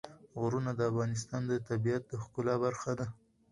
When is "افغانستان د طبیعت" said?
0.91-2.03